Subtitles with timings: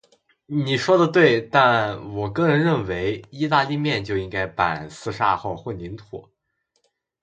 [0.47, 6.27] 你说得对，但我个人认为，意大利面就应该拌四十二号混凝土。